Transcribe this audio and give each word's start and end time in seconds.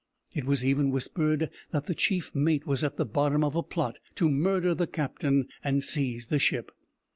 It 0.33 0.45
was 0.45 0.65
even 0.65 0.89
whispered 0.89 1.51
that 1.69 1.85
the 1.85 1.93
chief 1.93 2.33
mate 2.33 2.65
was 2.65 2.83
at 2.83 2.97
the 2.97 3.05
bottom 3.05 3.43
of 3.43 3.55
a 3.55 3.61
plot 3.61 3.99
to 4.15 4.31
murder 4.31 4.73
the 4.73 4.87
captain 4.87 5.47
and 5.63 5.83
seize 5.83 6.25
the 6.25 6.39
ship. 6.39 6.71